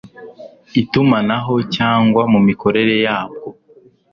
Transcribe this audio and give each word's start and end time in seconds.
itumanaho 0.81 1.53
cyangwa 1.75 2.23
mu 2.31 2.39
mikorere 2.47 2.93
yabwo 3.05 3.47